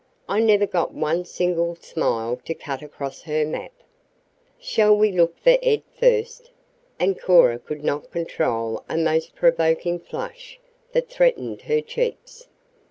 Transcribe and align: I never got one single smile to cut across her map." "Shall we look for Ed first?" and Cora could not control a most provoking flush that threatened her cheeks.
I 0.27 0.39
never 0.39 0.65
got 0.65 0.95
one 0.95 1.25
single 1.25 1.75
smile 1.75 2.37
to 2.45 2.55
cut 2.55 2.81
across 2.81 3.21
her 3.21 3.45
map." 3.45 3.71
"Shall 4.59 4.97
we 4.97 5.11
look 5.11 5.37
for 5.37 5.59
Ed 5.61 5.83
first?" 5.93 6.49
and 6.99 7.21
Cora 7.21 7.59
could 7.59 7.83
not 7.83 8.09
control 8.09 8.83
a 8.89 8.97
most 8.97 9.35
provoking 9.35 9.99
flush 9.99 10.59
that 10.93 11.07
threatened 11.07 11.61
her 11.61 11.81
cheeks. 11.81 12.47